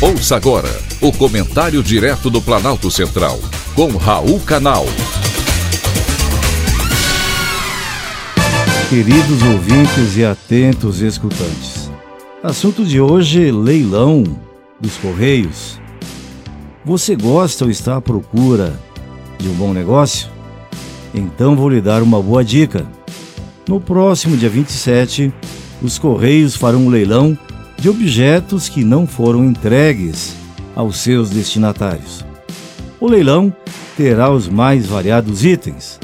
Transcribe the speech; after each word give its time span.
Ouça 0.00 0.36
agora 0.36 0.68
o 1.00 1.10
comentário 1.10 1.82
direto 1.82 2.30
do 2.30 2.40
Planalto 2.40 2.88
Central, 2.88 3.36
com 3.74 3.96
Raul 3.96 4.38
Canal. 4.38 4.86
Queridos 8.88 9.42
ouvintes 9.42 10.16
e 10.16 10.24
atentos 10.24 11.00
escutantes, 11.00 11.90
assunto 12.44 12.84
de 12.84 13.00
hoje: 13.00 13.50
leilão 13.50 14.22
dos 14.80 14.96
Correios. 14.98 15.80
Você 16.84 17.16
gosta 17.16 17.64
ou 17.64 17.70
está 17.70 17.96
à 17.96 18.00
procura 18.00 18.78
de 19.36 19.48
um 19.48 19.54
bom 19.54 19.72
negócio? 19.72 20.28
Então 21.12 21.56
vou 21.56 21.68
lhe 21.68 21.80
dar 21.80 22.04
uma 22.04 22.22
boa 22.22 22.44
dica. 22.44 22.86
No 23.68 23.80
próximo 23.80 24.36
dia 24.36 24.48
27, 24.48 25.32
os 25.82 25.98
Correios 25.98 26.54
farão 26.54 26.86
um 26.86 26.88
leilão 26.88 27.36
de 27.78 27.88
objetos 27.88 28.68
que 28.68 28.82
não 28.82 29.06
foram 29.06 29.44
entregues 29.44 30.34
aos 30.74 30.98
seus 30.98 31.30
destinatários. 31.30 32.24
O 33.00 33.06
leilão 33.06 33.54
terá 33.96 34.30
os 34.30 34.48
mais 34.48 34.86
variados 34.86 35.44
itens. 35.44 36.00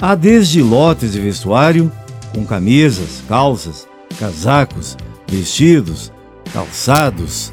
Há 0.00 0.14
desde 0.14 0.62
lotes 0.62 1.12
de 1.12 1.20
vestuário, 1.20 1.90
com 2.34 2.44
camisas, 2.44 3.22
calças, 3.26 3.88
casacos, 4.18 4.96
vestidos, 5.26 6.12
calçados, 6.52 7.52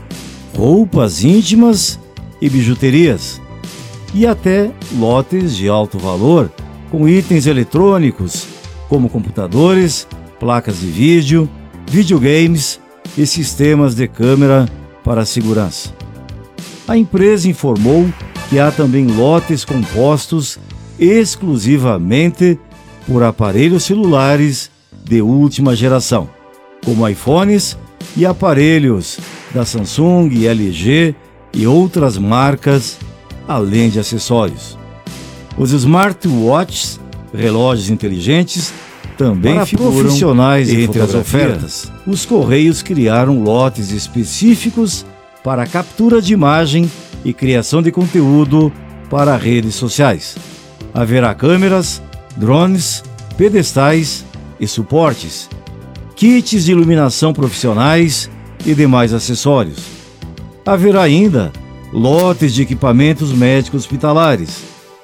roupas 0.55 1.23
íntimas 1.23 1.97
e 2.41 2.49
bijuterias, 2.49 3.41
e 4.13 4.27
até 4.27 4.71
lotes 4.97 5.55
de 5.55 5.69
alto 5.69 5.97
valor 5.97 6.51
com 6.91 7.07
itens 7.07 7.47
eletrônicos, 7.47 8.45
como 8.87 9.09
computadores, 9.09 10.05
placas 10.39 10.81
de 10.81 10.87
vídeo, 10.87 11.49
videogames 11.89 12.79
e 13.17 13.25
sistemas 13.25 13.95
de 13.95 14.07
câmera 14.07 14.67
para 15.03 15.25
segurança. 15.25 15.93
A 16.87 16.97
empresa 16.97 17.49
informou 17.49 18.07
que 18.49 18.59
há 18.59 18.71
também 18.71 19.07
lotes 19.07 19.63
compostos 19.63 20.59
exclusivamente 20.99 22.59
por 23.07 23.23
aparelhos 23.23 23.83
celulares 23.83 24.69
de 25.03 25.21
última 25.21 25.75
geração, 25.75 26.29
como 26.83 27.07
iPhones 27.07 27.77
e 28.15 28.25
aparelhos 28.25 29.19
da 29.53 29.65
Samsung, 29.65 30.29
LG 30.45 31.15
e 31.53 31.67
outras 31.67 32.17
marcas, 32.17 32.97
além 33.47 33.89
de 33.89 33.99
acessórios. 33.99 34.77
Os 35.57 35.71
smartwatches, 35.71 36.99
relógios 37.33 37.89
inteligentes, 37.89 38.73
também 39.17 39.55
Para 39.55 39.65
figuram 39.65 39.93
profissionais 39.93 40.69
entre 40.69 41.01
as 41.01 41.13
ofertas. 41.13 41.91
Os 42.05 42.25
Correios 42.25 42.81
criaram 42.81 43.41
lotes 43.41 43.91
específicos 43.91 45.05
para 45.43 45.67
captura 45.67 46.21
de 46.21 46.33
imagem 46.33 46.89
e 47.23 47.33
criação 47.33 47.81
de 47.81 47.91
conteúdo 47.91 48.71
para 49.09 49.37
redes 49.37 49.75
sociais. 49.75 50.35
Haverá 50.93 51.33
câmeras, 51.33 52.01
drones, 52.35 53.03
pedestais 53.37 54.25
e 54.59 54.67
suportes, 54.67 55.49
kits 56.15 56.65
de 56.65 56.71
iluminação 56.71 57.33
profissionais 57.33 58.29
e 58.65 58.73
demais 58.73 59.13
acessórios. 59.13 59.79
Haverá 60.65 61.01
ainda 61.01 61.51
lotes 61.91 62.53
de 62.53 62.61
equipamentos 62.61 63.31
médicos 63.31 63.81
hospitalares. 63.81 64.63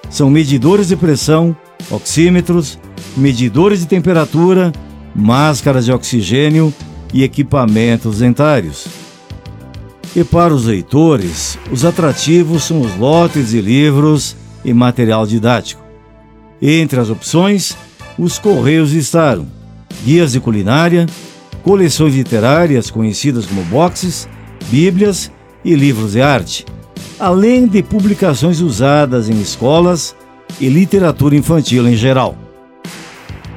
São 0.09 0.29
medidores 0.29 0.87
de 0.87 0.95
pressão, 0.95 1.55
oxímetros, 1.91 2.79
medidores 3.15 3.79
de 3.79 3.87
temperatura, 3.87 4.71
máscaras 5.15 5.85
de 5.85 5.91
oxigênio 5.91 6.73
e 7.13 7.23
equipamentos 7.23 8.19
dentários. 8.19 8.87
E 10.15 10.23
para 10.23 10.53
os 10.53 10.65
leitores, 10.65 11.57
os 11.71 11.85
atrativos 11.85 12.63
são 12.63 12.81
os 12.81 12.95
lotes 12.97 13.49
de 13.49 13.61
livros 13.61 14.35
e 14.65 14.73
material 14.73 15.25
didático. 15.25 15.81
Entre 16.61 16.99
as 16.99 17.09
opções, 17.09 17.77
os 18.17 18.37
correios 18.37 18.91
listaram 18.91 19.47
guias 20.03 20.31
de 20.31 20.39
culinária, 20.39 21.05
coleções 21.63 22.15
literárias 22.15 22.89
conhecidas 22.89 23.45
como 23.45 23.63
boxes, 23.65 24.27
bíblias 24.69 25.31
e 25.63 25.75
livros 25.75 26.13
de 26.13 26.21
arte, 26.21 26.65
além 27.19 27.67
de 27.67 27.83
publicações 27.83 28.61
usadas 28.61 29.29
em 29.29 29.39
escolas 29.41 30.15
e 30.59 30.69
literatura 30.69 31.35
infantil 31.35 31.87
em 31.87 31.95
geral. 31.95 32.35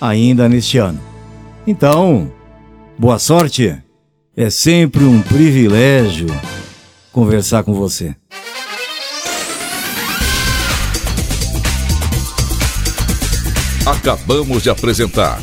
ainda 0.00 0.48
neste 0.48 0.78
ano. 0.78 1.00
Então, 1.66 2.32
boa 2.98 3.18
sorte! 3.18 3.76
É 4.36 4.48
sempre 4.48 5.04
um 5.04 5.20
privilégio 5.20 6.28
conversar 7.12 7.62
com 7.62 7.74
você. 7.74 8.14
Acabamos 13.84 14.62
de 14.62 14.70
apresentar 14.70 15.42